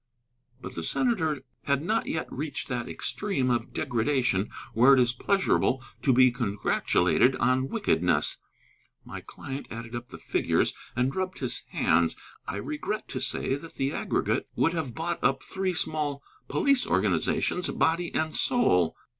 But 0.59 0.73
the 0.73 0.81
senator 0.81 1.43
had 1.65 1.83
not 1.83 2.07
yet 2.07 2.25
reached 2.33 2.67
that 2.69 2.89
extreme 2.89 3.51
of 3.51 3.71
degradation 3.71 4.49
where 4.73 4.95
it 4.95 4.99
is 4.99 5.13
pleasurable 5.13 5.83
to 6.01 6.11
be 6.11 6.31
congratulated 6.31 7.35
on 7.35 7.67
wickedness. 7.69 8.37
My 9.05 9.19
client 9.21 9.67
added 9.69 9.95
up 9.95 10.07
the 10.07 10.17
figures 10.17 10.73
and 10.95 11.15
rubbed 11.15 11.37
his 11.37 11.65
hands. 11.69 12.15
I 12.47 12.55
regret 12.55 13.07
to 13.09 13.19
say 13.21 13.53
that 13.53 13.75
the 13.75 13.91
aggregate 13.93 14.47
would 14.55 14.73
have 14.73 14.95
bought 14.95 15.23
up 15.23 15.43
three 15.43 15.75
small 15.75 16.23
police 16.47 16.87
organizations, 16.87 17.69
body 17.69 18.11
and 18.15 18.35
soul. 18.35 18.95